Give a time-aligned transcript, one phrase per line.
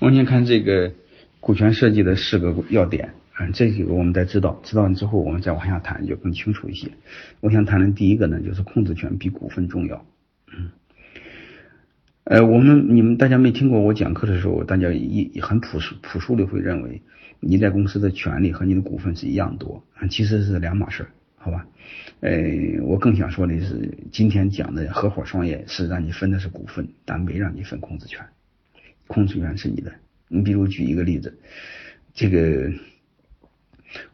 [0.00, 0.90] 我们先看这个
[1.40, 6.90] 股权设计的四个要点啊，这几个我们得知道，知道了之后我们再往下谈就更清楚一些。
[7.40, 10.06] 我想谈的第一个呢，就是控制权比股份重要。
[10.56, 10.70] 嗯，
[12.24, 17.02] 呃，我们你们大家没听过我讲课的时候，大家一很朴素朴素的会认为
[17.38, 21.06] 你在公司的权利和你的股份是一样多，其实是两码事，
[21.36, 21.66] 好吧？
[22.20, 22.32] 呃，
[22.84, 28.24] 我更想说的是，今天讲的合伙创业是让你分的是股份，但没让你分控制权，
[29.10, 29.92] 控制权是你的。
[30.28, 31.36] 你比如举一个例子，
[32.14, 32.72] 这个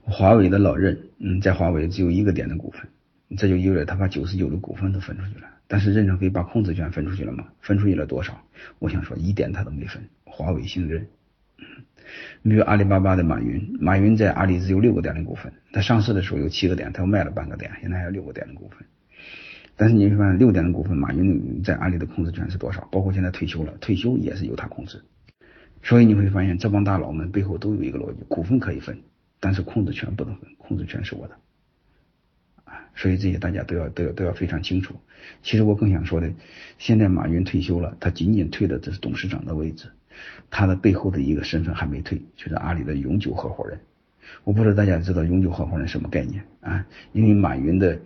[0.01, 2.89] 华为的老任，嗯，在华为只有一个点的股份，
[3.37, 5.47] 这就意味着他把九十九的股份都分出去了。
[5.69, 7.47] 但是任正非把控制权分出去了吗？
[7.61, 8.43] 分出去了多少？
[8.79, 10.03] 我想说一点他都没分。
[10.25, 11.07] 华为姓任。
[12.41, 18.79] 你比如阿里巴巴的马云，马云在阿里只有六个点的股份，他上市的时候有七个点，他又卖了半个点，现在还有六个点的股份。
[19.77, 22.89] 但是你会发现，六点的股份，马云在阿里的控制权是多少？
[22.91, 25.03] 包括现在退休了，退休也是由他控制。
[25.83, 28.99] 所以你会发现，这帮大佬们背后都有一个逻辑：股份可以分，
[29.39, 31.37] 但是控制权不能分，控制权是我的。
[32.65, 34.95] 啊，所以这些大家都要都要都要非常清楚。
[35.43, 36.33] 其实我更想说的，
[36.79, 39.89] 现在马云退休了，他仅仅退的这是董事长的位置。
[40.51, 43.79] 他的背后的一个身份还没退，就是阿里的永久合伙人。
[44.45, 46.85] 我不知道大家知道永久合伙人什么概念啊？
[47.13, 47.99] 因为马云的，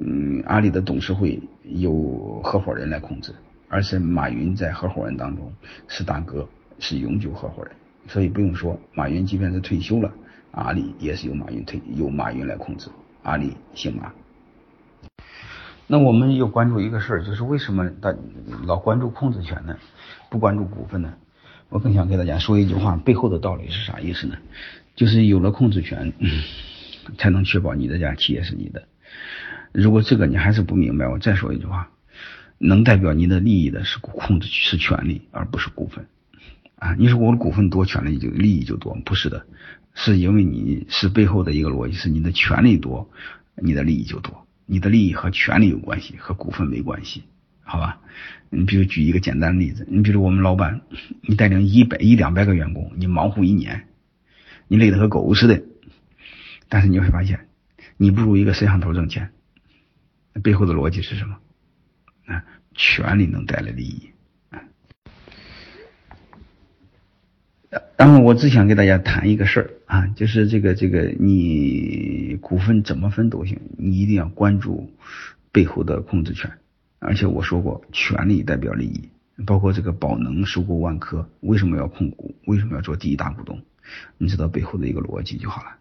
[0.00, 3.34] 嗯，阿里的董事会由合伙人来控制，
[3.68, 5.52] 而且马云在合伙人当中
[5.86, 6.46] 是大哥，
[6.78, 7.72] 是永久合伙人，
[8.06, 10.12] 所以不用说，马云即便是退休了，
[10.50, 12.88] 阿里也是由马云退，由马云来控制。
[13.22, 14.12] 阿里姓马。
[15.86, 18.14] 那我们又关注一个事儿，就是为什么大
[18.66, 19.76] 老关注控制权呢？
[20.30, 21.14] 不关注股份呢？
[21.68, 24.36] 我更想给大家说一句话，背后的道理是啥意思呢？
[24.96, 26.12] 就是有了控制权，
[27.18, 28.88] 才能确保你这家企业是你的。
[29.72, 31.90] 如果这个你还是不明白，我再说一句话：
[32.56, 36.06] 能代表你的利益的是控制是权利，而不是股份
[36.76, 36.94] 啊！
[36.98, 38.94] 你说我的股份多，权利就利益就多？
[39.04, 39.44] 不是的，
[39.94, 43.10] 是因为你是背后的一个逻辑，是你的权利多，
[43.56, 44.46] 你的利益就多。
[44.64, 47.24] 你的利益和权利有关系，和股份没关系。
[47.70, 48.00] 好吧，
[48.48, 50.80] 你比如举一个简单的例子，你比如我们老板，
[51.20, 53.84] 你带领一百一两百个员工，你忙活一年，
[54.68, 55.62] 你累得和狗似的，
[56.70, 57.46] 但是你会发现，
[57.98, 59.32] 你不如一个摄像头挣钱，
[60.42, 61.36] 背后的逻辑是什么？
[62.24, 62.42] 啊，
[62.74, 64.08] 权力能带来利益。
[64.50, 64.64] 啊
[67.98, 74.90] 然后我只想给大家谈一个事儿啊，就是这个这个你股份怎么分都行，你一定要关注
[75.52, 76.50] 背后的控制权。
[76.98, 79.08] 而且我说过，权力代表利益，
[79.46, 82.34] 包括这个宝能收购万科，为什么要控股？
[82.46, 83.62] 为什么要做第一大股东？
[84.18, 85.76] 你知道背后的一个逻辑就好了。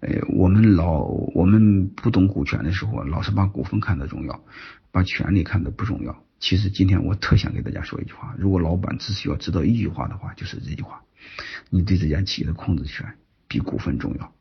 [0.00, 4.40] 呃，我们老我们不懂股权的时候，老是把股份看得重要，
[4.90, 6.24] 把权力看得不重要。
[6.40, 11.02] 其实今天我特想给大家说一句话：如果老板只需要知道一句话的话，就是这句话：
[11.68, 13.14] 你对这家企业的控制权
[13.48, 14.32] 比股份重要。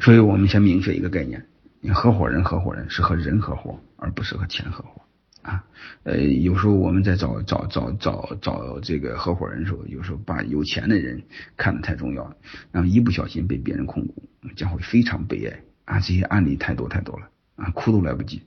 [0.00, 1.46] 所以我们先明确一个概念。
[1.82, 5.00] 你合伙人，合伙人是和人合伙，而不是和钱合伙
[5.40, 5.64] 啊。
[6.02, 11.22] 呃，有时候我们在找找找找找这个合伙人的时候，有时候把有钱的人
[11.56, 12.36] 看得太重要了，
[12.70, 14.22] 然后一不小心被别人控股，
[14.56, 16.00] 将会非常悲哀啊。
[16.00, 18.42] 这些案例太多太多了啊，哭都来不及。